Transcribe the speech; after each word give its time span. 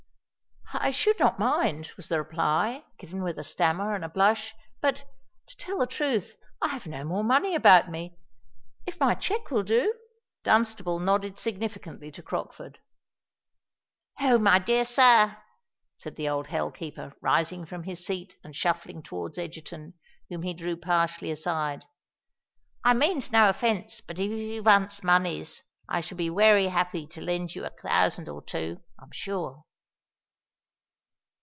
"I 0.73 0.91
should 0.91 1.19
not 1.19 1.37
mind," 1.37 1.91
was 1.97 2.07
the 2.07 2.17
reply, 2.17 2.85
given 2.97 3.23
with 3.25 3.37
a 3.37 3.43
stammer 3.43 3.93
and 3.93 4.05
a 4.05 4.09
blush; 4.09 4.55
"but—to 4.79 5.57
tell 5.57 5.75
you 5.75 5.79
the 5.81 5.85
truth—I 5.87 6.69
have 6.69 6.87
no 6.87 7.03
more 7.03 7.25
money 7.25 7.55
about 7.55 7.89
me. 7.91 8.17
If 8.87 8.97
my 8.97 9.13
cheque 9.15 9.51
will 9.51 9.63
do——" 9.63 9.93
Dunstable 10.43 10.99
nodded 10.99 11.37
significantly 11.37 12.09
to 12.13 12.23
Crockford. 12.23 12.79
"Oh! 14.21 14.37
my 14.39 14.59
dear 14.59 14.85
sir," 14.85 15.37
said 15.97 16.15
the 16.15 16.29
old 16.29 16.47
hell 16.47 16.71
keeper, 16.71 17.13
rising 17.21 17.65
from 17.65 17.83
his 17.83 18.05
seat 18.05 18.37
and 18.41 18.55
shuffling 18.55 19.03
towards 19.03 19.37
Egerton, 19.37 19.95
whom 20.29 20.41
he 20.41 20.53
drew 20.53 20.77
partially 20.77 21.31
aside; 21.31 21.83
"I 22.85 22.93
means 22.93 23.29
no 23.29 23.49
offence, 23.49 23.99
but 23.99 24.19
if 24.19 24.31
you 24.31 24.61
vants 24.61 25.03
monies, 25.03 25.65
I 25.89 25.99
shall 25.99 26.17
be 26.17 26.29
werry 26.29 26.69
'appy 26.69 27.07
to 27.07 27.21
lend 27.21 27.55
you 27.55 27.65
a 27.65 27.69
thousand 27.71 28.29
or 28.29 28.41
two, 28.41 28.81
I'm 28.97 29.11
sure." 29.11 29.65